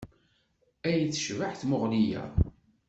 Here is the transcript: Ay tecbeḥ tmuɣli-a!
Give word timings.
Ay 0.87 0.99
tecbeḥ 1.13 1.53
tmuɣli-a! 1.55 2.23